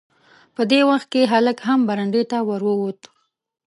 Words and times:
په 0.55 0.61
دې 0.71 0.79
وخت 0.89 1.07
کې 1.13 1.29
هلک 1.33 1.57
هم 1.67 1.79
برنډې 1.87 2.23
ته 2.31 2.37
ور 2.47 2.61
ووت. 2.67 3.01